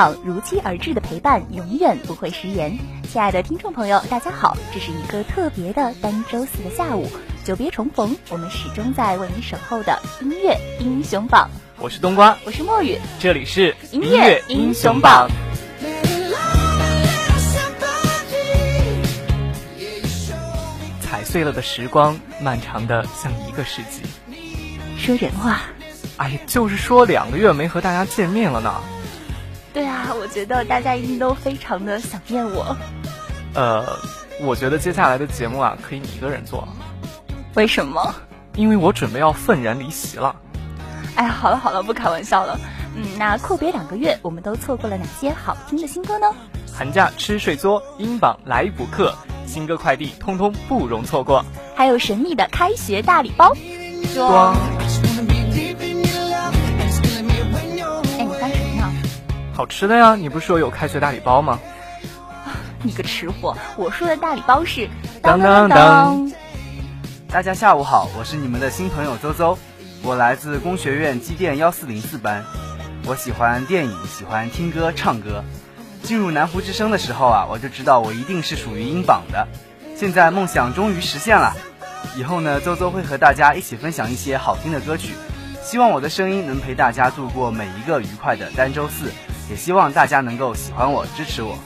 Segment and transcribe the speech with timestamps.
[0.00, 2.78] 榜如期而至的陪伴永远不会食言。
[3.06, 7.06] 亲爱的听众朋友，大家好，这是一个特别的单周四的下午，
[7.44, 11.50] 久别重逢，我们始终在为你守候的音乐英雄榜。
[11.76, 15.28] 我是冬瓜，我是墨雨，这里是音乐英雄榜。
[21.02, 24.00] 踩碎了的时光，漫长的像一个世纪。
[24.96, 25.60] 说人话。
[26.16, 28.80] 哎呀，就是说两个月没和大家见面了呢。
[29.72, 32.76] 对啊，我觉得大家一定都非常的想念我。
[33.54, 33.84] 呃，
[34.40, 36.66] 我觉得接下来的节目啊，可以你一个人做。
[37.54, 38.14] 为什么？
[38.56, 40.34] 因为我准备要愤然离席了。
[41.14, 42.58] 哎呀，好了好了，不开玩笑了。
[42.96, 46.26] 嗯，那阔别两个月，我们都错过了哪些好听的新歌呢？
[46.72, 49.14] 寒假吃睡作，英榜来补课，
[49.46, 51.44] 新歌快递通通不容错过。
[51.76, 53.54] 还有神秘的开学大礼包。
[54.14, 54.56] 装。
[59.60, 61.60] 好吃的呀，你不是说有开学大礼包吗？
[62.82, 63.54] 你个吃货！
[63.76, 64.88] 我说的大礼包是
[65.20, 66.32] 当当当。
[67.28, 69.58] 大家下午好，我是你们的新朋友周周，
[70.02, 72.42] 我来自工学院机电幺四零四班。
[73.04, 75.44] 我喜欢电影，喜欢听歌唱歌。
[76.04, 79.46] 进入南湖之声的时候啊，我就知道我一定是属于英榜的。
[79.94, 81.54] 现在梦想终于实现了，
[82.16, 85.12] 以后呢，周周会和大家一起分享一些好听的歌曲，
[85.62, 89.12] 希望我的声音能陪大家度过每一个愉快的单周四。
[89.50, 91.58] 也希望大家能够喜欢我，支持我。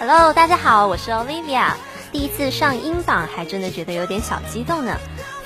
[0.00, 1.68] Hello，大家好，我是 Olivia。
[2.10, 4.96] 第一次上英榜，还真的觉得有点小激动呢，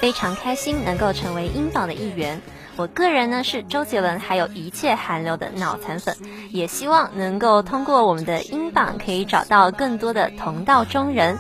[0.01, 2.41] 非常开心能够成为英榜的一员。
[2.77, 6.17] 我个人呢是周杰伦，还有一切韩流的脑残粉，
[6.51, 11.37] 也希望能够通过我们的英榜，可以找到更多的同道中人。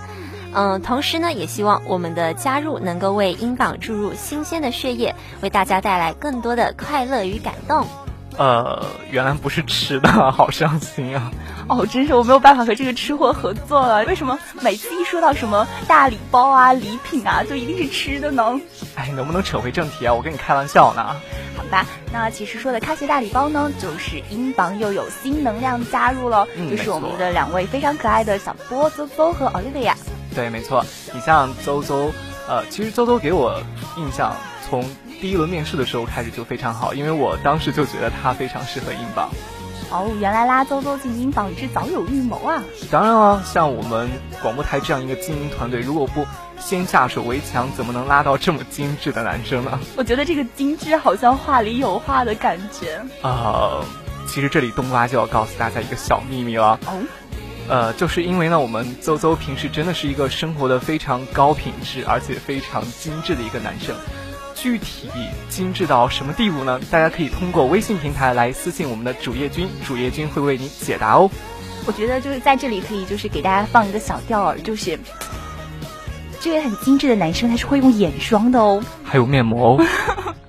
[0.53, 7.87] 嗯，同时呢，也希望我们的加入能够为英榜注入新鲜的血液，为大家带来更多的快乐与感动。
[8.39, 11.31] 呃，原来不是吃的，好伤心啊！
[11.69, 14.05] 哦，真是我没有办法和这个吃货合作了。
[14.05, 18.61] 为什么每次一说到什么大礼包啊、礼品啊，就一定是吃的呢？
[18.95, 20.15] 哎，能不能扯回正题啊？
[20.15, 21.05] 我跟你开玩笑呢。
[21.57, 29.97] 好吧，那其实说的开学大礼包呢，就是英榜又有新能量加入了，就是我们的两位非常可爱的小波周周和奥利维亚。
[30.33, 30.85] 对，没错。
[31.13, 32.13] 你像周周，
[32.49, 33.61] 呃，其实周周给我
[33.97, 34.33] 印象
[34.69, 34.85] 从。
[35.21, 39.29] 第一轮面试的时候开始就非常好，因为我当时就觉得他非常适合英榜。
[39.91, 42.63] 哦，原来拉邹邹进英榜是早有预谋啊！
[42.89, 44.09] 当然了，像我们
[44.41, 46.25] 广播台这样一个精英团队，如果不
[46.61, 49.81] 先下手为强，怎么能拉到这么精致的男生呢？
[49.97, 53.03] 我觉得这个精致好像话里有话的感觉。
[53.23, 53.85] 呃，
[54.29, 56.79] 其实这里冬瓜就要告诉大家一个小秘密了。
[56.87, 57.03] 哦。
[57.69, 63.97] 呃，就是因为呢，我们邹邹平时真的是一个生活的非常高品质，而且非常精致的一个男生。
[64.61, 65.09] 具体
[65.49, 66.81] 精致到什么地步呢？
[66.91, 71.31] 大家可以通过微信平台来私信我们的主页君，主页君会为你解答哦。
[71.87, 74.99] 我觉得就是在这里可以就是给大家放一个小调儿，就是
[76.41, 79.87] 这位很精致的男生他是会用眼霜的哦，还有面膜哦。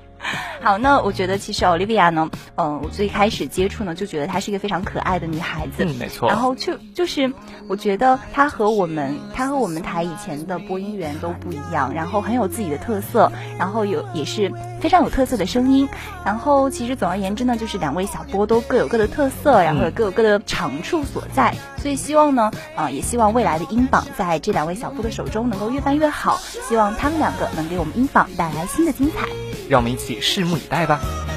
[0.61, 6.27] 好，那我觉得其实 Olivia 呢，嗯，我最开始接触呢，就觉得她是一个非常可爱的女孩子，嗯，没错。
[6.27, 7.31] 然后就就是
[7.69, 15.87] 我觉得她和我们，她和我们台以前的播音员都不一样，然后很有自己的特色，然后有也是非常有特色的声音。
[16.25, 21.55] 然后其实总而言之呢，就是两位小波都各有各的特色，然后各有各的长处所在。
[21.77, 26.37] 所以希望呢，啊，也希望未来的音榜在这两位小波的手中能够越办越好。
[26.67, 29.48] 希望他们两个能给我们音榜带来新的精彩。
[29.69, 31.28] 让我们一起拭目以待吧。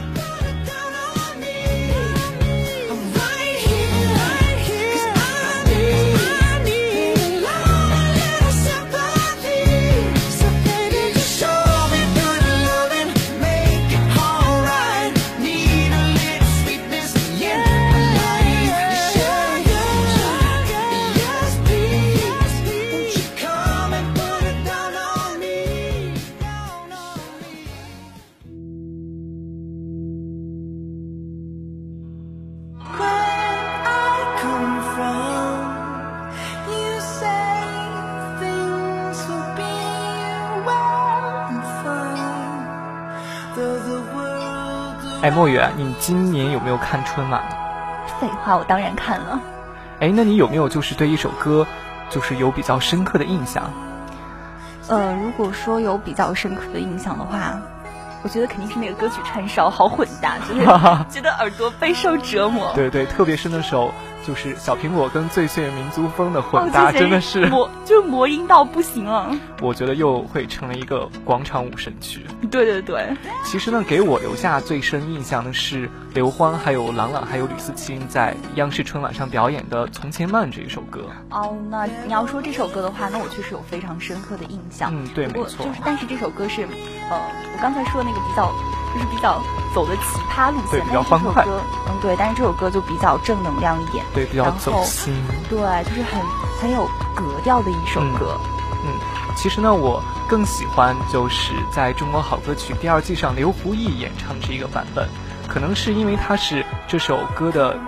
[45.76, 47.42] 你今年有没有看春晚？
[48.20, 49.40] 废话，我当然看了。
[50.00, 51.66] 哎，那你有没有就是对一首歌，
[52.10, 53.70] 就是有比较深刻的印象？
[54.88, 57.60] 呃，如果说有比较深刻的印象的话，
[58.22, 60.60] 我觉得肯定是那个歌曲串烧好混搭，就是
[61.08, 62.72] 觉得耳朵备受折磨。
[62.74, 63.92] 对对，特别是那首。
[64.26, 69.36] 就是小苹果跟最炫民族风的混搭，真的是魔，就魔音到不行了。
[69.60, 72.24] 我觉得又会成为一个广场舞神曲。
[72.50, 73.16] 对对对。
[73.44, 81.00] 其实呢，给我留下最深印象的是刘欢、还有郎朗、还有吕思清在央视春晚上表演的《从前慢》这一首歌。
[81.30, 84.92] 哦，那你要说这首歌的话，那我确实有非常深刻的印象。
[84.94, 85.66] 嗯，对，没错。
[85.66, 87.18] 就是，但是这首歌是，呃，
[87.54, 88.52] 我刚才说的那个比较。
[88.92, 89.40] 就是比较
[89.74, 91.44] 走的奇葩路线，比较欢快。
[91.46, 95.14] 嗯，对，但是这首歌就比较正能量一点，对，比较走心。
[95.48, 96.20] 对，就是很
[96.60, 96.84] 很有
[97.14, 98.38] 格调的一首歌。
[98.84, 98.92] 嗯，
[99.36, 105.08] 其实呢，我更喜欢就是在中国好歌曲第二季上刘胡毅演唱这个版本，
[105.48, 107.78] 可能是因为他是这首歌的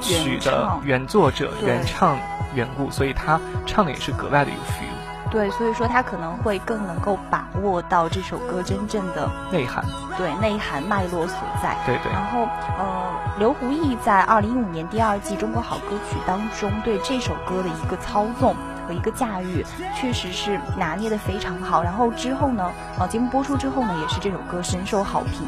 [0.00, 2.18] 曲的原作者、原唱
[2.54, 4.99] 缘故，所以他唱的也是格外的有 feel。
[5.30, 9.84] 对，所以说他可能会更能够把握到这首歌真正的内涵，
[10.18, 11.76] 对内涵脉络所在。
[11.86, 12.10] 对对。
[12.12, 18.56] 然后，呃，刘胡毅在二零一五年第二季《中国好歌曲》当中对这首歌的一个操纵
[18.88, 19.64] 和一个驾驭，
[19.96, 21.80] 确实是拿捏的非常好。
[21.80, 22.68] 然后之后呢，
[22.98, 25.46] 呃，节目播出之后呢，也是这首歌深受好评。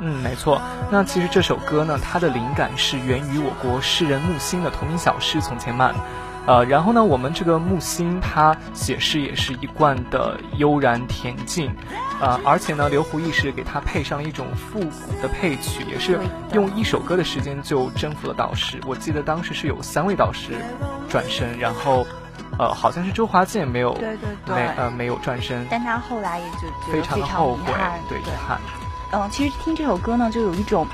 [0.00, 0.60] 嗯，没错。
[0.90, 5.94] 那其实这首歌呢，它的灵感是源于我国诗人木心的同名小诗《从前慢》。
[6.46, 11.74] 呃，然后呢，我们这个木心他写诗也是一贯的悠然恬静，
[12.20, 16.20] 呃，而且呢，刘胡毅是给他配上了一种复古的配曲，也是
[16.52, 18.78] 用一首歌的时间就征服了导师。
[18.86, 20.52] 我记得当时是有三位导师
[21.08, 22.06] 转身，然后，
[22.58, 27.72] 呃，好像是周华健没有，对对对，没呃没有转身，但他后来也就非常的后悔，
[28.08, 28.60] 对遗憾。
[29.12, 30.86] 嗯，其实听这首歌呢，就有一种。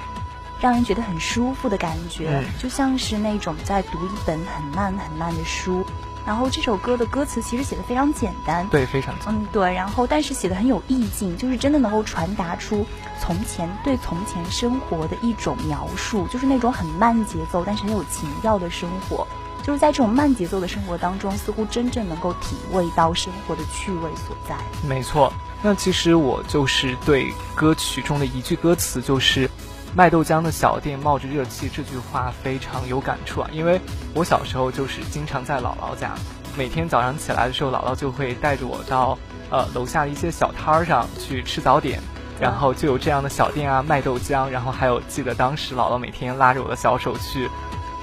[0.61, 5.85] 让人觉得很舒服的感觉，就像是那种在读一本很慢很慢的书。
[6.27, 9.73] 然后这首歌的歌词其实写的非常简单，对，非常嗯对。
[9.73, 12.87] 然后但是写的很有意境，就是真的能够传达出
[13.19, 19.27] 从前对从前生活的一种描述，就是那种很慢节奏但是很有情调的生活。
[19.62, 24.55] 就是在这种慢节奏的生活当中，似乎真正能够体味到生活的趣味所在。
[24.87, 29.51] 没错，那其实我就是对歌曲中的一句歌词就是。
[29.94, 33.50] 卖豆浆的小店冒着热气，这句话非常有感触啊！
[33.52, 33.81] 因为
[34.14, 36.14] 我小时候就是经常在姥姥家，
[36.56, 39.19] 每天早上起来的时候，姥姥就会带着我到
[39.50, 42.00] 呃楼下一些小摊儿上去吃早点，
[42.40, 47.50] 然后就有这样的小店啊卖豆浆，然后还有记得当时姥姥每天拉着我的小手去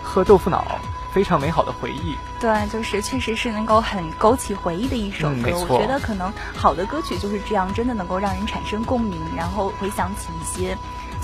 [0.03, 0.79] 喝豆腐脑，
[1.13, 2.15] 非常美好的回忆。
[2.41, 5.57] 对，就是确实是能够很勾起回忆的一首歌。
[5.69, 10.77] 我觉得可能好的歌曲就是这样，真的能够让人产生共鸣，然后回想起一些。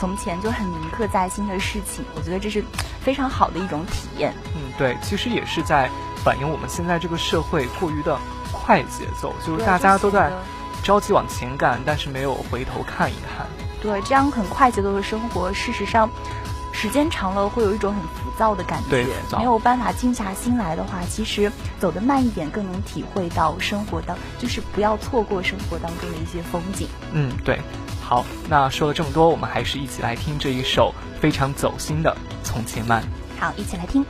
[0.03, 2.61] 从前就很铭刻在心的事情，我觉得这是
[2.99, 4.33] 非常好的一种体验。
[4.53, 8.19] 嗯，对，其实也是在反映我们现在这个社会过于的
[8.51, 10.29] 快节奏，就是大家都在
[10.83, 13.47] 着急往前赶，但是没有回头看一看。
[13.81, 16.09] 对，这样很快节奏的生活，事实上
[16.73, 19.07] 时间长了会有一种很浮躁的感觉，
[19.37, 21.49] 没有办法静下心来的话，其实
[21.79, 26.89] 走得慢一点更能体会到生活当，就是不要错过生活当中的一些风景。
[27.13, 27.57] 嗯，对。
[28.13, 32.15] 好，那说了这么多，我们还是一起来听这一首非常走心的
[32.45, 33.01] 《从前慢》。
[33.41, 34.05] 好，一起来听。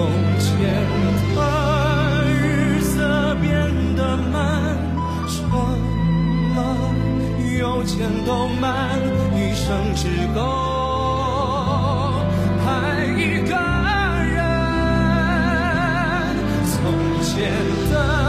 [0.00, 0.48] 从前
[1.36, 1.38] 的
[2.24, 3.52] 日色变
[3.96, 4.74] 得慢，
[5.28, 5.36] 车
[6.56, 6.58] 了，
[7.60, 8.98] 有钱都慢，
[9.36, 10.40] 一生只够
[12.66, 12.68] 爱
[13.14, 13.54] 一个
[14.24, 14.38] 人。
[16.64, 16.80] 从
[17.22, 17.52] 前
[17.92, 18.19] 的。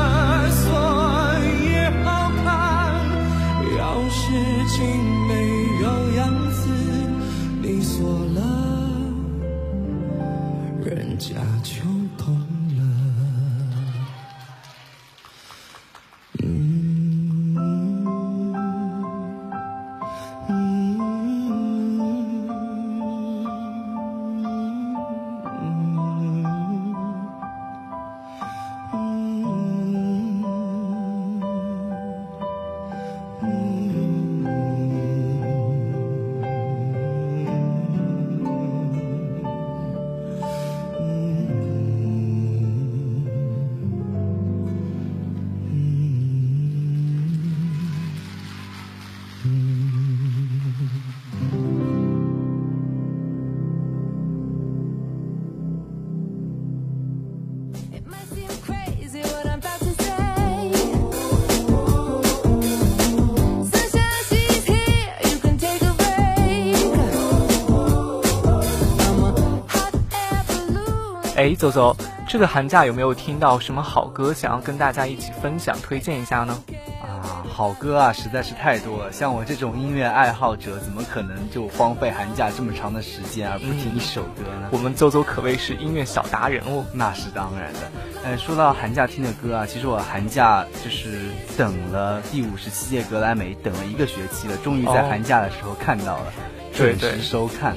[71.41, 76.55] 哎，走走，这个寒假有没有听到什么好歌，想要跟大家一起分享、推荐一下呢？
[77.01, 79.11] 啊，好歌啊，实在是太多了。
[79.11, 84.69] 像我这种音乐爱好者，怎么可能就荒废寒假这么长的时间而不听一首歌呢？
[84.71, 86.85] 我们走走可谓是音乐小达人哦。
[86.93, 87.79] 那是当然的。
[88.23, 91.21] 呃，说到寒假听的歌啊，其实我寒假就是
[91.57, 96.33] 等了第五十七届格莱美，等了一个学期了，终于在寒假的时候看到了，
[96.71, 97.75] 准时收看。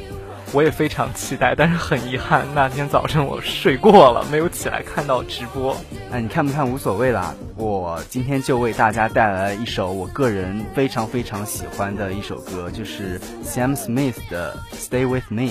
[0.54, 5.76] 我也非常期待，但是很遗憾，那天早晨我睡过了，没有起来看到直播。
[6.08, 7.34] 那你看不看无所谓啦。
[7.56, 15.42] 我今天就为大家带来了一首我个人非常非常喜欢的一首歌，就是 Sam Smith 的《Stay with Me》。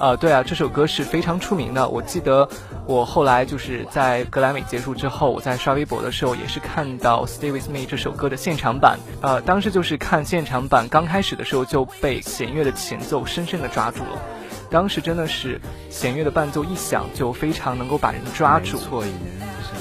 [0.00, 1.88] 呃，对啊，这首歌是非常出名的。
[1.88, 2.48] 我记得
[2.84, 8.98] 我后来就是在格莱美结束之后，我在刷微博的时候也是看到《Stay with Me》这首歌的现场版。
[9.20, 14.18] 呃，当时就是看现场版刚开始的时候就被弦乐的前奏深深的抓住了。
[14.70, 15.60] 当时真的是
[15.90, 18.78] 弦乐的伴奏一响，就非常能够把人抓住。
[18.78, 19.10] 错，一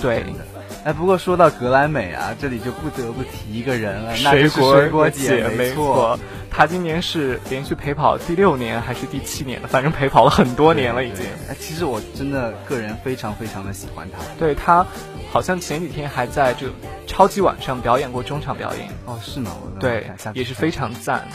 [0.01, 0.45] 对的。
[0.83, 6.17] 哎，不过说到格莱美啊，这里就不得不提一个人了，水果水果姐，没错。
[6.49, 9.67] 她今年是连续陪跑第六年还是第七年了？
[9.67, 11.25] 反正陪跑了很多年了已经。
[11.49, 14.19] 哎，其实我真的个人非常非常的喜欢她。
[14.39, 14.85] 对她，
[15.29, 16.67] 好像前几天还在这
[17.05, 18.87] 超级晚上表演过中场表演。
[19.05, 19.51] 哦，是吗？
[19.79, 21.27] 对，也是非常赞。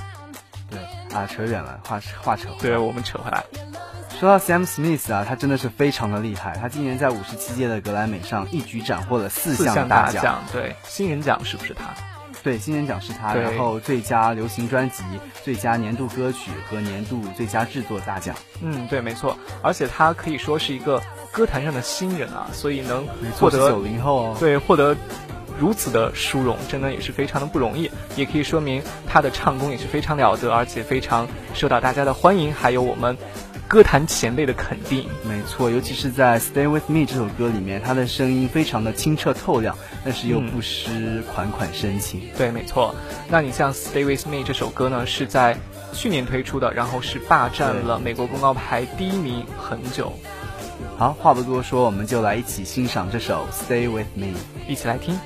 [1.15, 2.49] 啊，扯远了，话话扯。
[2.61, 3.45] 对，我们扯回来。
[4.19, 6.57] 说到 Sam Smith 啊，他真的是非常的厉害。
[6.61, 10.45] 他今年在五十七届的格莱美上一举斩获了四项大奖。
[10.53, 11.87] 对，新人奖是不是他？
[12.43, 13.35] 对，新人奖是他。
[13.35, 15.03] 然后最佳流行专辑、
[15.43, 18.35] 最佳年度歌曲和年度最佳制作大奖。
[18.61, 19.37] 嗯，对，没错。
[19.63, 21.03] 而且他可以说是一个
[21.33, 23.07] 歌坛上的新人啊，所以能
[23.39, 24.37] 获得九零后。
[24.39, 24.97] 对，获得。
[25.59, 33.17] 如此的殊荣，真的也是非常的不容易，也可以说明他的唱功也是非常了得，而且非常受到大家的欢迎，还有我们
[33.69, 35.07] 歌坛前辈的肯定。
[35.25, 42.23] 没错，尤其是在《Stay with Me》这首歌里面，他的声音非常的清澈透亮，但是又不失款款深情。
[42.37, 42.95] 对，没错。
[43.29, 45.57] 那你像《Stay with Me》这首歌呢，是在
[45.93, 50.13] 去年推出的，然后是霸占了美国公告牌第一名很久。
[50.99, 54.27] 好，话不多说，我们就来一起欣赏这首《Stay with Me》，
[54.69, 55.19] 一起来听。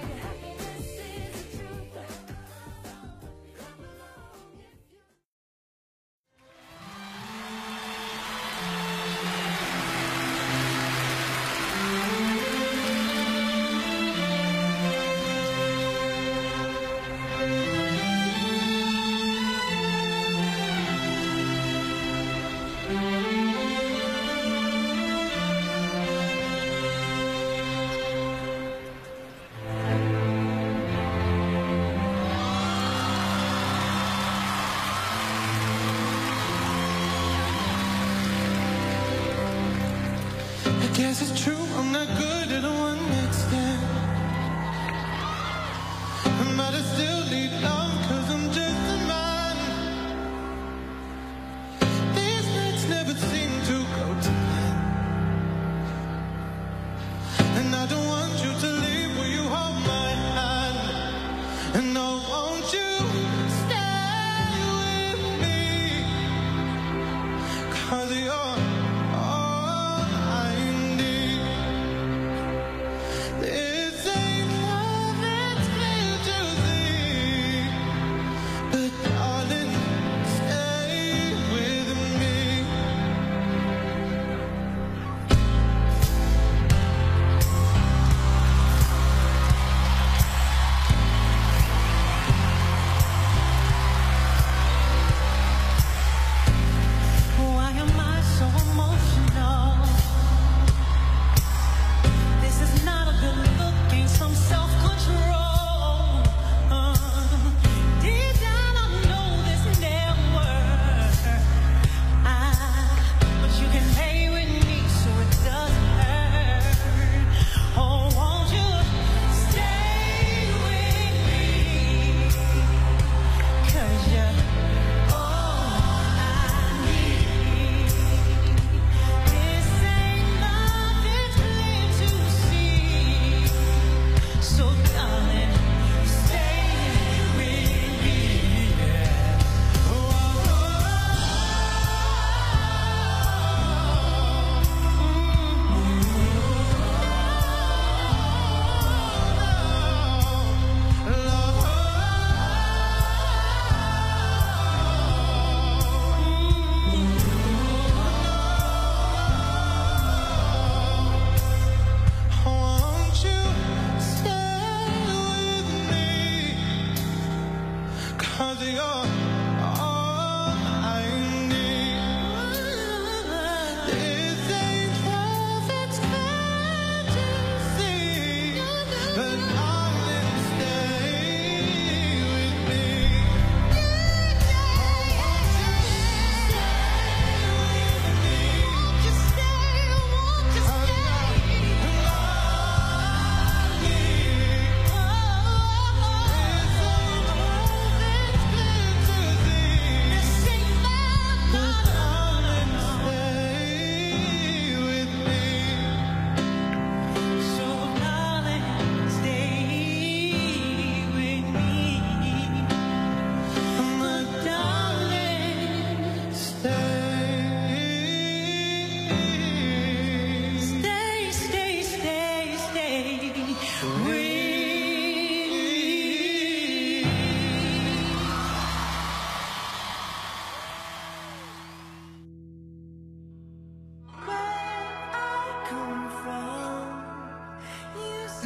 [41.19, 41.57] this is true.
[41.77, 42.86] I'm not good at all.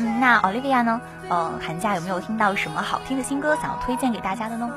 [0.00, 1.00] 那 Olivia 呢？
[1.28, 4.68] 呃，寒假有没有听到什么好听的新歌想要推荐给大家的呢？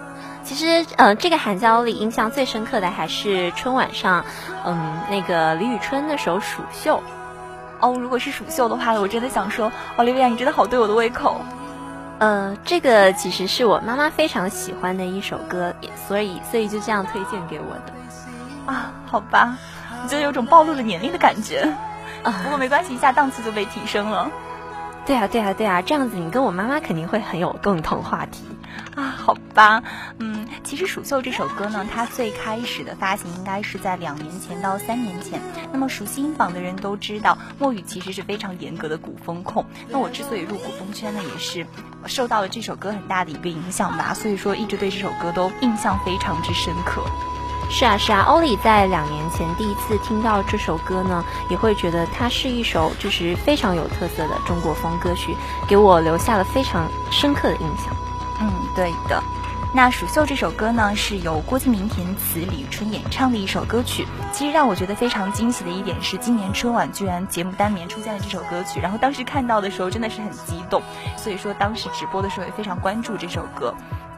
[0.44, 4.24] 其实，呃，这个寒假里印象最深刻的还是春晚上，
[4.66, 6.98] 嗯，那个李宇春那首《蜀绣》。
[7.80, 11.42] 哦，如果是《蜀绣》的话，我真的想说，Olivia，你真的好对我的胃口。
[12.20, 15.74] 呃，这个其实是我妈妈非常喜欢的一首歌，
[16.08, 18.72] 所以所以就这样推荐给我的。
[18.72, 19.58] 啊，好吧，
[20.04, 21.74] 我觉得有种暴露了年龄的感觉。
[22.24, 24.30] 啊，不过没关系，一下档次就被提升了。
[25.06, 28.44] 对啊，对啊，对啊，这样子你跟我妈妈肯定会很有共同话题。
[28.96, 29.84] 啊，好吧，
[30.20, 35.42] 嗯，其实《蜀绣》这首歌呢，它最开始的发行应该是在两年前到三年前。
[35.72, 39.66] 那么熟悉音榜的人都知道，莫雨其实是非常严格的古风控。
[39.90, 41.68] 那我之所以入古风圈呢，也是
[42.06, 44.14] 受到了这首歌很大的一个影响吧。
[44.14, 47.04] 所以说，一直对这首歌都印象非常之深刻。
[47.76, 55.36] 是啊，是啊，欧里在两年前第一次听到这首歌呢，也会觉得它是一首就是非常有特色的中国风歌曲，
[55.68, 57.88] 给我留下了非常深刻的印象。
[58.42, 59.20] 嗯，对的。
[59.74, 64.06] 那《蜀绣》这首歌呢，是由郭敬明填词、李宇春演唱的一首歌曲。
[64.32, 68.80] 其实让我觉得非常惊喜的一点是，今年春晚居然节目单里面出现了这首歌曲。
[68.80, 70.80] 然后当时看到的时候真的是很激动，
[71.18, 73.74] 所以说当时直播的时候也非常关注这首歌。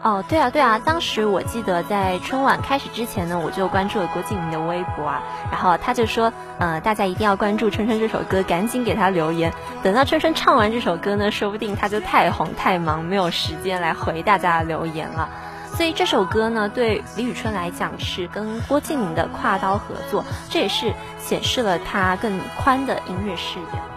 [0.06, 9.52] 哦，对啊，对啊，当时我记得在春晚开始之前呢，我就关注了郭敬明的微博啊，然后他就说，呃，大家一定要关注春春这首歌，赶紧给他留言。
[9.82, 15.28] 等到春春唱完这首歌呢，说不定他就太红太忙，没有时间来回大家的留言了。
[15.74, 23.95] 所以这首歌呢，对李宇春来讲是跟郭敬明的跨刀合作，这也是显示了他更宽的音乐视野。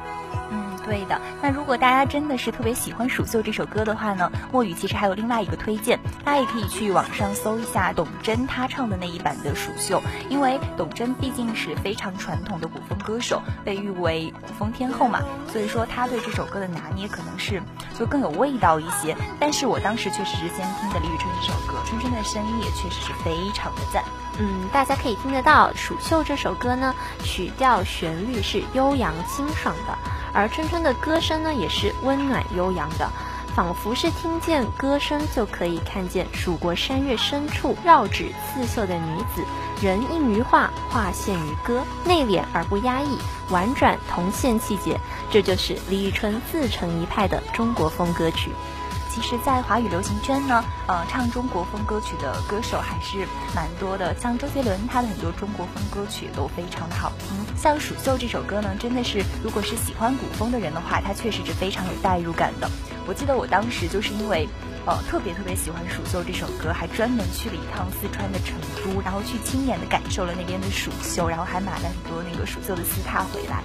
[0.89, 15.21] 对的，那如果大家真的是特别喜欢《蜀绣》这首歌的话呢，墨雨其实还有另外一个推荐，大家也可以去网上搜一下董贞她唱的那一版的《蜀绣》，因为董贞毕竟是非常传统的古风歌手，被誉为古风天后嘛，
[15.53, 17.63] 所以说她对这首歌的拿捏可能是
[17.99, 19.15] 就更有味道一些。
[19.39, 24.03] 但是我当时确实是先听的李宇春这首歌，春春的声音也确实是非常的赞。
[24.41, 29.99] 嗯，大家可以听得到《蜀绣》这首歌呢，曲调旋律是悠扬清爽的。
[30.39, 33.11] 而春春的歌声呢，也是温暖悠扬的，
[33.57, 39.45] 仿佛是听见歌声就可以看见蜀国山岳深处绕指刺绣的女子，
[39.83, 43.19] 人映于画，画现于歌，内敛而不压抑，
[43.51, 44.97] 婉转同现气节，
[45.29, 48.53] 这就是李宇春自成一派的中国风歌曲。
[49.21, 54.15] 其实，在华语流行圈呢，呃，唱中国风歌曲的歌手还是蛮多的。
[54.17, 57.37] 像周杰伦，他的很多中国风歌曲都非常的好听。
[57.57, 62.71] 像《蜀绣》这首歌呢，真的是，如果是喜欢古风的人的话，它确实是非常有代入感的。
[63.09, 64.49] 我记得我当时就是因为，
[64.87, 68.55] 呃，特别特别喜欢《蜀绣》这首歌，还专门去了一趟四川的成
[68.85, 73.65] 都，然后去亲眼的感受了那边的蜀绣，然后还买了很多那个蜀绣的丝帕回来。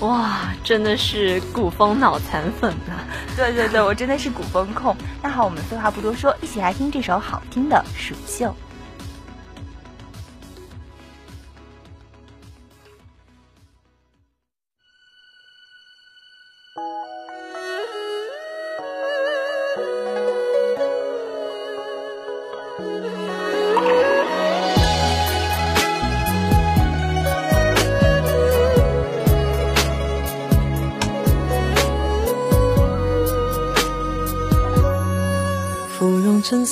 [0.00, 3.02] 哇，真的是古风脑残粉啊！
[3.36, 4.96] 对对对，我真的是古风控。
[5.20, 8.46] 那好，我们废话不多说，一起来听这首好听的《蜀绣》。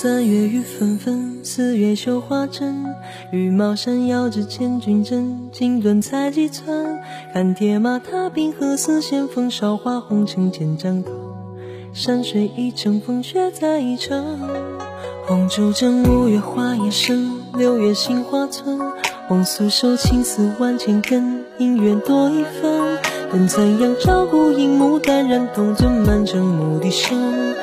[0.06, 2.94] 三月雨纷纷，四月绣花针。
[3.32, 7.00] 羽毛扇摇着千军阵，锦缎裁几寸。
[7.34, 11.10] 看铁马踏冰河，丝线风韶华红尘间战斗。
[11.92, 14.38] 山水一程，风雪再一程。
[15.26, 18.78] 红烛枕，五月花叶深，六月杏花村。
[19.26, 22.96] 红素手，青丝万千根，姻缘多一分。
[23.32, 27.56] 等残阳照孤影，牡丹染铜樽，满城牧笛声。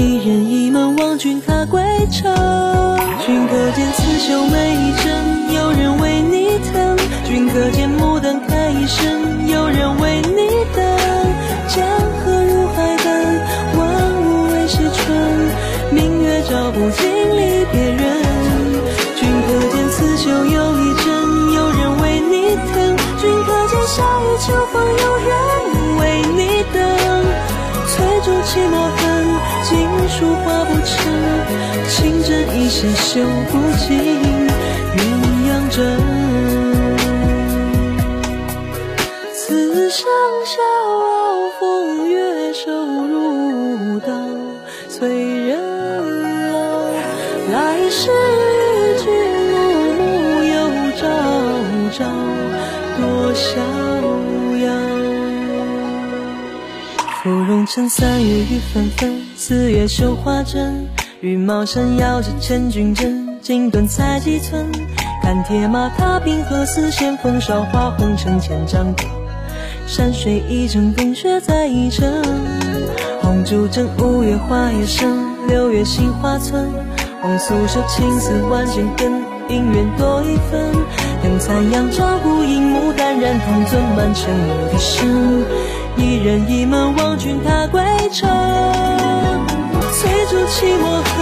[0.00, 2.34] 一人一门望君踏归程，
[3.26, 10.82] 君可见刺绣每一针，有人为你疼；君可见牡丹开一生，有人为你等。
[11.68, 11.84] 江
[12.16, 13.42] 河入海奔，
[13.76, 13.84] 万
[14.24, 15.06] 物为谁春。
[15.92, 17.04] 明月照不尽
[17.36, 18.00] 离别人，
[19.20, 24.24] 君可见刺绣有一针，有人为你疼；君可见夏雨
[32.70, 33.98] 情针一线绣不尽
[34.96, 35.02] 鸳
[35.48, 35.76] 鸯枕。
[39.34, 40.06] 此生
[40.46, 42.70] 笑傲风月，瘦
[43.08, 44.12] 如刀，
[44.88, 45.08] 催
[45.46, 45.50] 人
[46.52, 46.58] 老。
[47.52, 49.04] 来世与君
[49.50, 49.58] 暮
[49.98, 50.00] 暮
[50.44, 50.54] 又
[50.96, 51.02] 朝
[51.90, 51.98] 朝，
[52.96, 53.48] 多逍
[54.64, 54.64] 遥。
[57.22, 60.88] 芙蓉城三月雨纷纷，四月绣花针。
[61.20, 64.64] 羽毛扇摇着千军阵，锦缎裁几寸。
[65.22, 69.04] 看铁马踏冰河，丝线风韶华红尘千丈歌。
[69.86, 72.10] 山水一程，风雪再一程。
[73.20, 75.14] 红烛正，五月花叶深，
[75.46, 76.66] 六月杏花村。
[77.20, 79.12] 红素手青丝万千根，
[79.50, 80.72] 姻缘多一分。
[81.22, 84.32] 等残阳照孤影，牡丹染铜樽，满城
[84.72, 85.44] 笛声。
[85.98, 88.26] 一人一门望君踏归程。
[90.00, 91.12] 翠竹泣墨痕，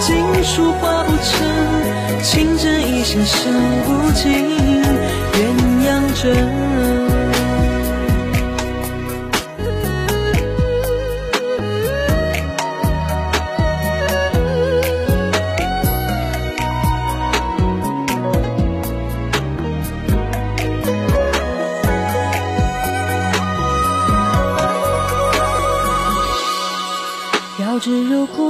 [0.00, 2.22] 锦书画不成。
[2.22, 3.50] 情真意深深
[3.86, 4.30] 不尽，
[5.32, 5.38] 鸳
[5.82, 5.88] 鸯
[6.22, 6.87] 枕。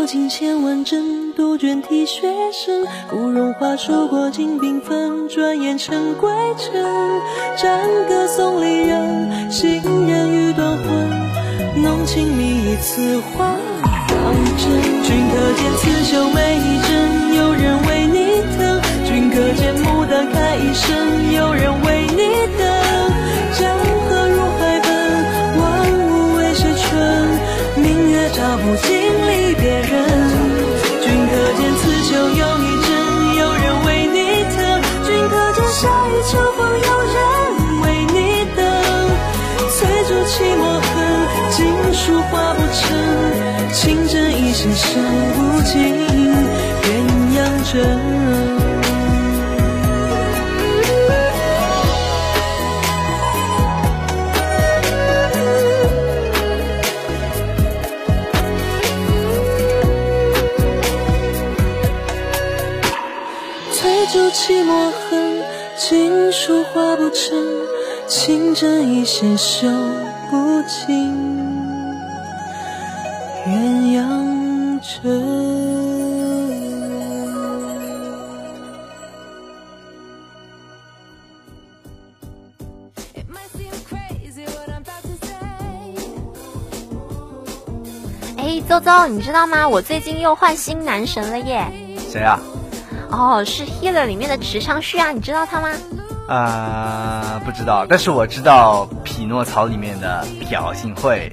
[0.07, 2.87] 经千万针，杜鹃啼血声。
[3.11, 6.73] 芙蓉花数过尽缤纷，转眼成归程。
[7.57, 11.83] 战歌送离人，行人欲断魂。
[11.83, 13.55] 浓情蜜意此话
[14.09, 14.67] 当真。
[15.03, 18.81] 君可见刺绣每一针，有人为你疼。
[19.05, 21.48] 君可见牡丹开一生，有
[68.59, 69.69] 情真意线绣
[70.29, 71.15] 不尽，
[73.47, 73.53] 鸳
[73.95, 75.13] 鸯枕。
[88.37, 89.69] 哎，周周，你知道吗？
[89.69, 91.65] 我最近又换新男神了耶！
[92.11, 92.41] 谁啊？
[93.13, 95.71] 哦，是《Healer》里面的池昌旭啊，你知道他吗？
[96.29, 101.33] 啊，不知道，但是我知道《匹诺曹》里面的朴信惠。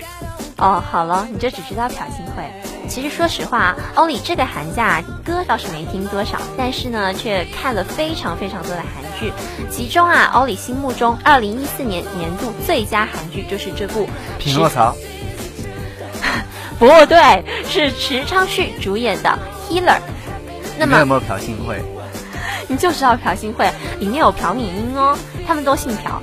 [0.57, 2.49] 哦，好了，你就只知道朴信惠。
[2.87, 9.33] 其实说实话，欧里这个寒假歌倒是没听多少，但是呢，却看了非常非常多的韩剧。
[9.69, 14.05] 其中啊，欧里心目中二零一四年年度最佳韩剧就是这部
[14.39, 14.93] 《匹诺曹》。
[16.79, 19.37] 不对，是池昌旭主演的
[19.73, 19.97] 《Healer》。
[20.77, 21.83] 那么有没有朴信惠？
[22.67, 26.21] 你就知道朴信惠里面有朴敏英哦，他们都姓朴。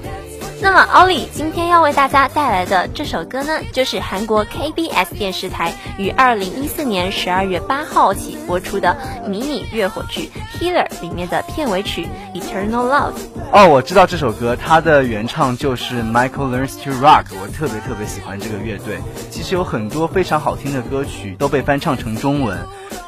[0.64, 10.31] 那么奥利今天要为大家带来的这首歌呢，就是韩国 KBS 电视台于二零一四年十二月八号起播出的迷你月火剧
[10.62, 12.07] 《Healer》里面的片尾曲
[12.40, 13.11] 《Eternal Love》。
[13.50, 18.98] 哦，我知道这首歌，它的原唱就是 Michael Learns to Rock，我特别特别喜欢这个乐队。
[19.31, 22.57] 其实有很多非常好听的歌曲都被翻唱成中文。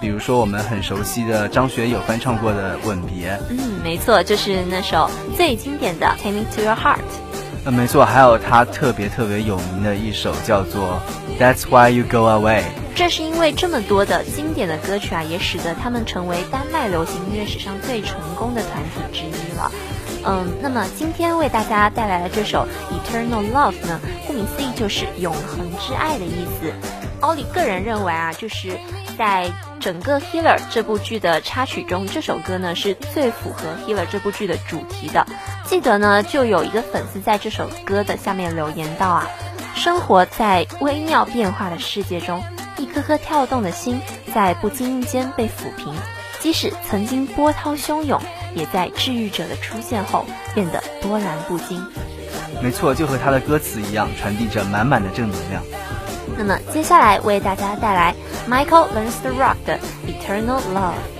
[0.04, 6.96] 比如说我们很熟悉的张学友翻唱过的《吻别》，嗯，没错，就是那首最经典的《Take Me to Your Heart》。
[7.64, 11.00] 呃，没错，还有他特别特别有名的一首叫做
[11.40, 12.60] 《That's Why You Go Away》。
[12.94, 19.72] 正是因为这么多的经典的歌曲啊，也使得他们成为丹麦流行音乐史上最成功的团体之一了。
[20.26, 26.70] 嗯，那么今天为大家带来的这首《Eternal Love》呢，顾名思义就是永恒之爱的意思。
[27.20, 28.78] 奥利个人认为啊，就是
[29.16, 29.50] 在
[29.84, 35.26] 整个《Healer》这部剧的插曲中，这首歌呢是最符合《Healer》这部剧的主题的。
[35.66, 39.28] 记得呢，就有一个粉丝在这首歌的下面留言道啊
[39.76, 42.42] ：“生活在微妙变化的世界中，
[42.78, 44.00] 一颗颗跳动的心
[44.34, 45.94] 在不经意间被抚平，
[46.40, 48.18] 即使曾经波涛汹涌，
[48.54, 51.86] 也在治愈者的出现后变得波澜不惊。”
[52.62, 55.62] 没错，就和他的歌词一样，传递着满满的正能量。
[56.37, 58.15] 那么接下来为大家带来
[58.47, 61.12] Michael Learns to Rock 的 Eternal Love。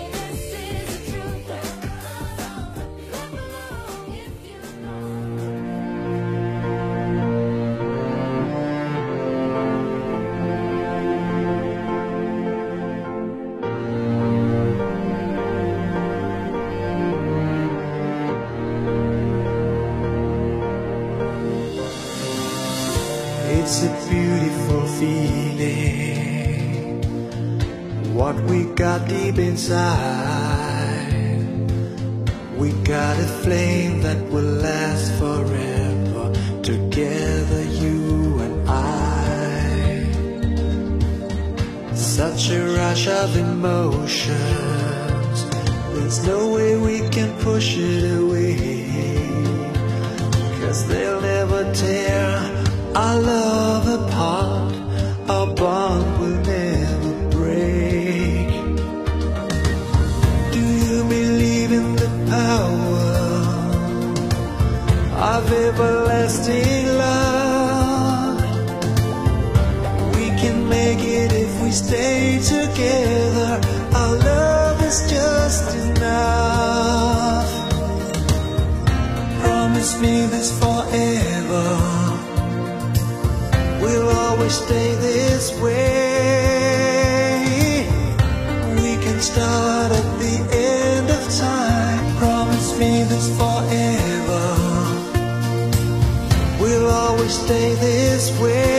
[29.65, 31.09] Inside.
[32.59, 36.33] We got a flame that will last forever.
[36.63, 40.05] Together, you and I.
[41.95, 44.35] Such a rush of emotions.
[45.95, 48.85] There's no way we can push it away.
[50.61, 52.37] Cause they'll never tear
[52.95, 54.44] our love apart.
[65.55, 68.41] Everlasting love?
[70.17, 73.61] We can make it if we stay together.
[73.95, 77.51] Our love is just enough.
[79.43, 81.67] Promise me this forever.
[83.81, 85.94] We'll always stay this way.
[98.25, 98.74] This way.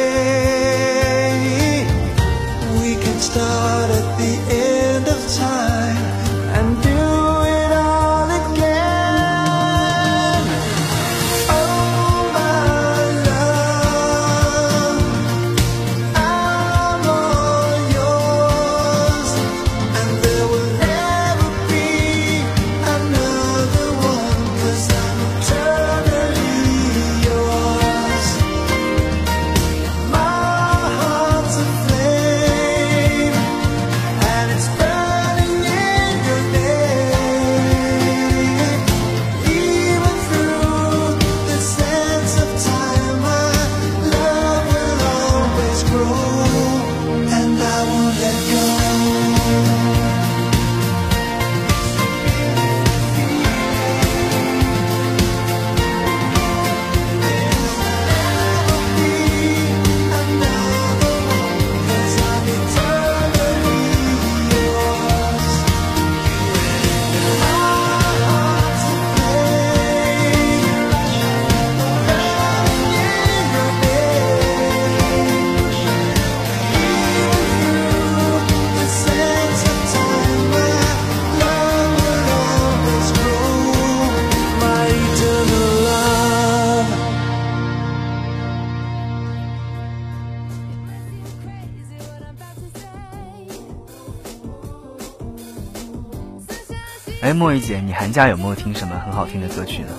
[97.56, 99.90] 哎，莫雨姐，你寒假有没有听什么很好听的歌曲呢？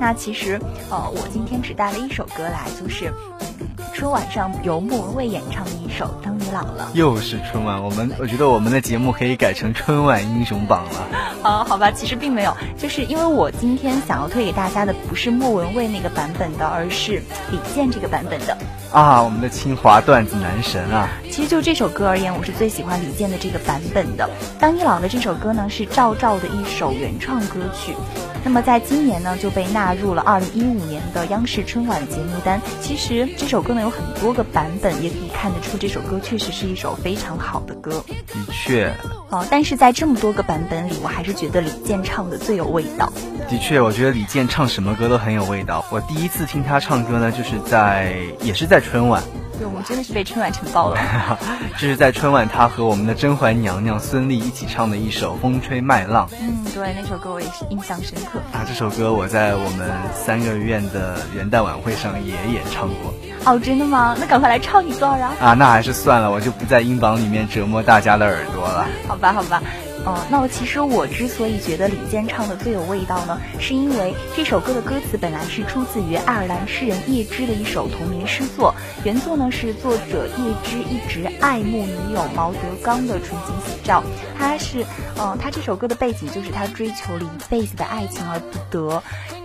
[0.00, 0.58] 那其实，
[0.90, 3.12] 呃，我今天只带了一首歌来，就是
[3.50, 6.90] 嗯春晚上由莫文蔚演唱的一首《当你老了》。
[6.96, 11.18] 又是春晚，我们我觉得我们的节目可以改成春晚英雄榜了。
[11.42, 18.56] 啊，好吧，其实并没有，就是因为我今天想要推给大家的不是莫文蔚那个版本的，而是李健这个版本的。
[18.96, 21.10] 啊，我们的清华段子男神啊！
[21.30, 24.24] 其实就这首歌而言，我是最喜欢李健的这个版本的。
[24.58, 27.94] 《当你老的》这首歌呢，是赵照的一首原创歌曲。
[28.42, 32.58] 那么在今年呢，就被纳入了二零一五年的央视春晚节目单。
[32.80, 38.02] 其实这首歌呢有很多个版本，也可以看得出这首歌确实是一首非常好的歌。
[38.08, 38.94] 的确，
[39.28, 43.12] 哦，但是在这么多个版本里，我还是觉得李健唱的最有味道。
[43.48, 45.84] 的确，我觉得李健唱什么歌都很有味道。
[45.90, 49.22] 我第一次听他唱歌呢，就是在也是在春晚，
[49.58, 51.38] 对，我们真的是被春晚承包了。
[51.78, 56.28] 这是在春晚，他和我们的甄嬛娘娘孙俪一起唱的一首《风吹麦浪》。
[56.40, 58.40] 嗯，对，那首歌我也是印象深刻。
[58.52, 63.12] 啊，这首歌我在我们三个院的元旦晚会上也演唱过。
[63.46, 64.16] 哦，真的吗？
[64.18, 65.32] 那赶快来唱一段啊！
[65.40, 68.86] 啊，那还是算了，我就不在音榜里面折磨大家的耳朵了。
[69.06, 69.62] 好吧，好吧。
[70.04, 78.72] 哦，那我其实我之所以觉得李健唱的最有味道呢，是因为这首歌的歌词本来是出自于爱尔兰诗人叶芝的一首同名诗作，
[79.04, 84.02] 原作呢是作者叶芝一直爱慕女友毛德刚的纯情写照。
[84.38, 84.84] 他是，
[85.16, 89.02] 呃，他这首歌的背景就是他追求了一辈子的爱情而不得，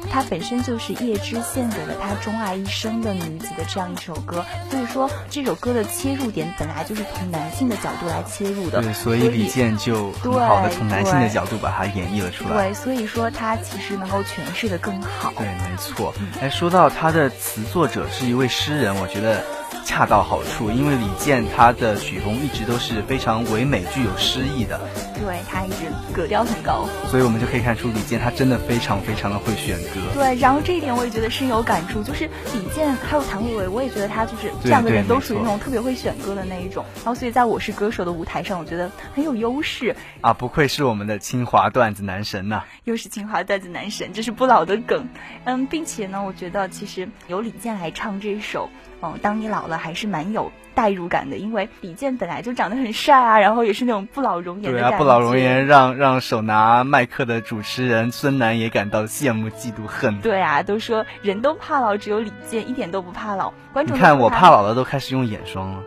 [0.10, 8.82] 他本身就是叶芝献给了他钟爱一生的女子的这样一首歌，所以说这首歌的切入点本来就是从男性的角度来切入的。
[8.82, 12.70] 对，所以李健就很好的从男性的角度把它演绎了出来。
[12.70, 15.32] 对，所以说他其实能够诠释的更好。
[15.38, 16.14] 对，没错。
[16.42, 19.44] 哎，说到他的词作者是一位诗人，我觉得
[19.86, 24.80] 恰到好处，因为李健他的曲风一直都是非常唯美、具有诗意的。
[25.24, 30.02] 对他一直格调很高，所以我们就可以看出李健他真的非常非常的会选歌。
[30.16, 36.84] 对，然后这一点我也觉得深有感触，就是李健还有谭维维，我也觉得他就是这两个人都属于那种特别会选歌的那一种。
[36.96, 40.34] 然后所以在我是歌手的舞台上，我觉得很有优势啊！
[40.34, 42.64] 不愧是我们的清华段子男神呐！
[42.86, 45.08] 又是清华段子男神，这是不老的梗。
[45.44, 48.68] 嗯，并且呢，我觉得其实由李健来唱这首。
[49.04, 54.90] 嗯，当你老了还是蛮有代入感的，因为李健本来就长得很帅啊，然后也是那种不老容颜的感觉。
[54.90, 60.20] 对啊，不老容颜让让手拿麦克的主持人孙楠也感到羡慕、嫉妒、恨。
[60.22, 63.52] 对啊，都说人都怕老，只有李健一点都不怕老。
[63.74, 65.80] 观众看我怕老了，都开始用眼霜了。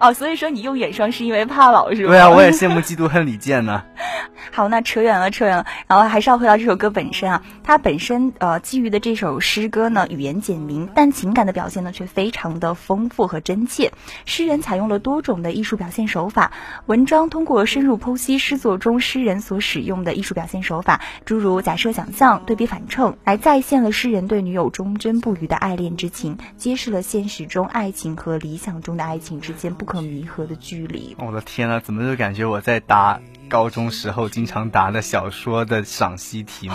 [0.00, 2.12] 哦，所以说你用眼霜是因为怕老是吧？
[2.12, 3.82] 对啊，我也羡慕嫉妒恨李健呢。
[4.52, 7.42] 好，那扯远了，扯远了，然后还是要回到这首歌本身啊。
[7.62, 13.92] 它本身呃基于的这首诗歌呢，语言简明，但情感的表现呢却非常的丰富和真切。
[14.24, 16.52] 诗人采用了多种的艺术表现手法，
[16.86, 31.16] 文章通过深入剖析诗作中诗人所使用的艺术表现手法，诸如假设、想象、对比、反衬，来再现了诗人对女友忠贞不渝的爱恋之情，揭示了现实中爱情和理想中的爱情之间不可弥合的距离。
[31.18, 33.20] 我的天呐，怎么就感觉我在答？
[33.48, 36.74] 高中时候经常答的小说的赏析题目。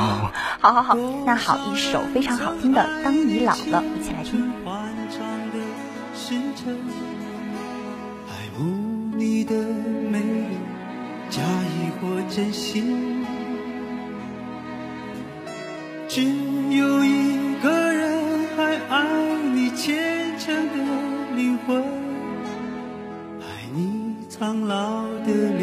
[0.60, 0.96] 好好好，
[1.26, 4.52] 那好一首非常好听的《当你老了》，一起来听。
[8.28, 10.58] 爱慕你的美丽，
[11.30, 13.26] 假意或真心，
[16.08, 19.06] 只有一个人还爱
[19.54, 20.74] 你虔诚的
[21.36, 21.84] 灵魂，
[23.42, 23.44] 爱
[23.76, 25.63] 你苍老的。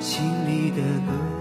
[0.00, 1.39] 心里的歌，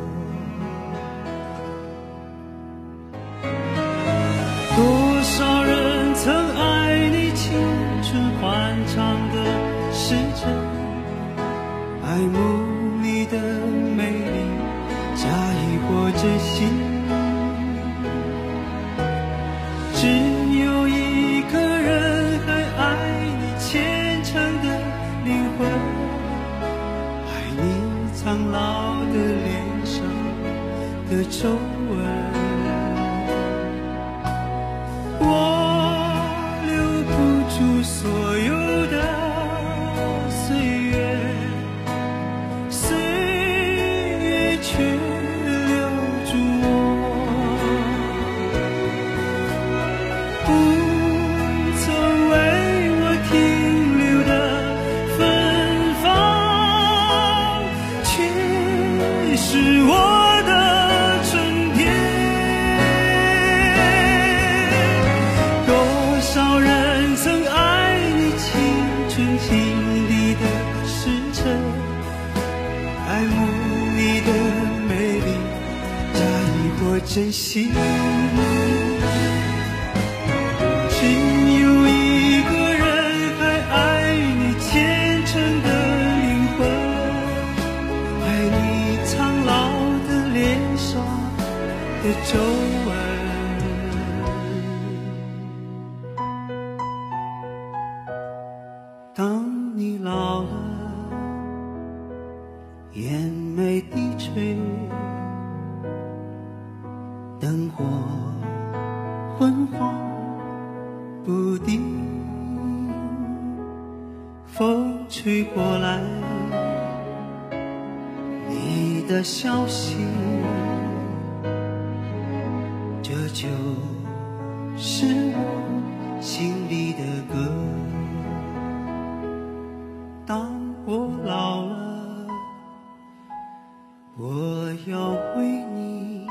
[134.21, 136.27] 我要为你。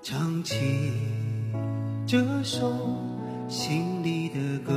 [0.00, 0.90] 唱起
[2.06, 2.72] 这首
[3.46, 4.72] 心里的歌，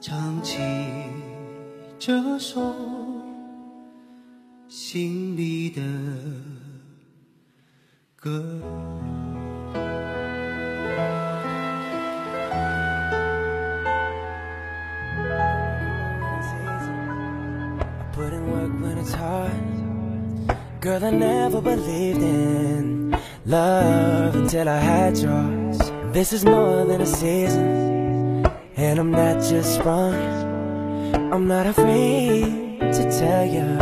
[0.00, 0.60] 唱起
[1.98, 2.62] 这首
[4.68, 5.82] 心里的
[8.14, 8.85] 歌。
[21.06, 25.78] I never believed in love until I had yours.
[26.12, 28.44] This is more than a season,
[28.76, 30.16] and I'm not just sprung.
[31.30, 33.78] I'm not afraid to tell you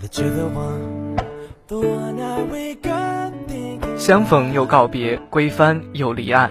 [0.00, 1.18] that you're the one,
[1.68, 3.98] the one I wake up thinking.
[3.98, 6.50] 相逢又告别，归帆又离岸。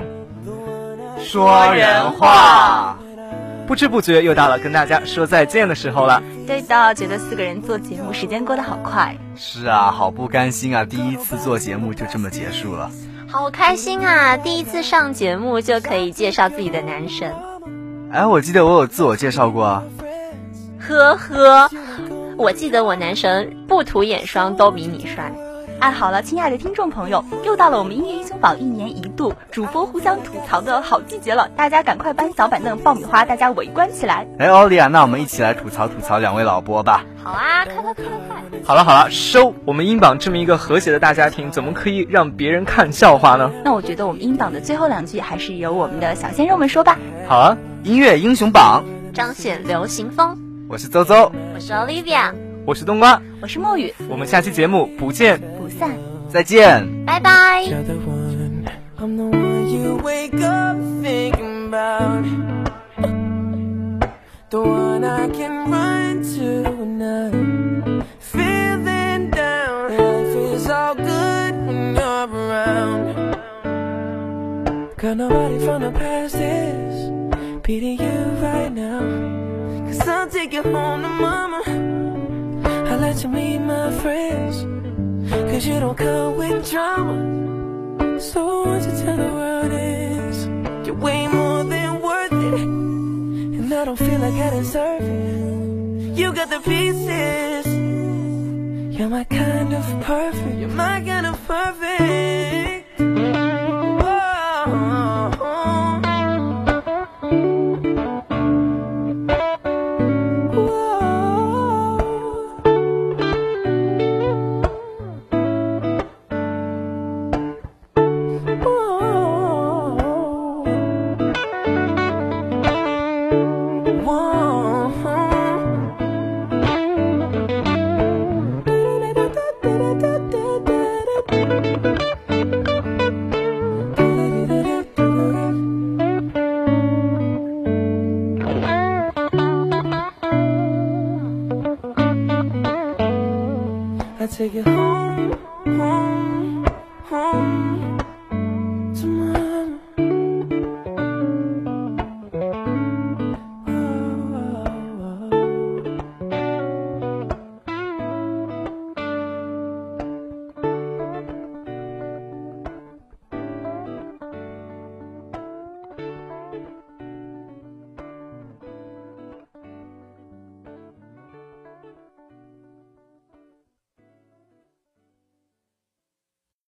[1.18, 3.00] 说人话。
[3.66, 6.22] 不知不觉又到了跟大家说再见的时候了。
[6.46, 9.18] 对的，觉得四个人做节目时间过得好快。
[9.36, 10.86] 是啊，好不甘心啊！
[10.86, 12.90] 第一次做节目就这么结束了。
[13.28, 14.38] 好开心啊！
[14.38, 17.34] 第一次上节目就可以介绍自己的男神。
[18.12, 19.84] 哎，我记得我有自我介绍过啊。
[20.80, 21.70] 呵呵，
[22.38, 25.34] 我记得我男神不涂眼霜都比你帅。
[25.86, 34.26] 哎，好了，亲爱的听众朋友，又到了我们音乐英雄榜一年一度主播互相吐槽的好季节了，大家赶快搬小板凳、爆米花，大家围观起来！
[34.40, 37.06] 哎，奥利亚，那我们一起来吐槽吐槽两位老播吧。
[37.24, 38.04] 好啊，快快快快
[38.50, 38.60] 快！
[38.66, 39.54] 好了好了，收！
[39.64, 43.52] 我们英榜这么一个和谐的大家庭，怎么可以让别人看笑话呢？
[43.64, 46.98] 那我觉得我们英榜的最后两句还是由我们的小鲜肉们说吧。
[47.28, 48.84] 好啊，音乐英雄榜
[49.14, 50.36] 彰显流行风。
[50.68, 52.32] 我是周周，我是 Olivia，
[52.66, 53.94] 我是冬瓜，我是墨雨。
[54.10, 55.96] 我们下期节目不见不散。
[56.28, 57.64] 再见，拜拜。
[57.64, 58.66] You're the one,
[58.98, 62.26] I'm the one you wake up thinking about.
[64.50, 69.92] The one I can run to when I'm feeling down.
[69.96, 73.36] Life is all good when you're around.
[74.98, 77.12] Got nobody from the past is
[77.62, 79.02] beating you right now.
[79.88, 81.62] Cause I'll take you home to mama.
[82.96, 84.64] I'll let you meet my friends.
[85.30, 88.22] Cause you don't come with drama.
[88.22, 90.48] So what you tell the world is
[90.88, 92.62] you're way more than worth it.
[92.62, 96.18] And I don't feel like I deserve it.
[96.18, 97.68] You got the pieces.
[98.98, 100.58] You're my kind of perfect.
[100.58, 102.85] You're my kind of perfect.